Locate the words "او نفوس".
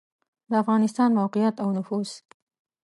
1.63-2.11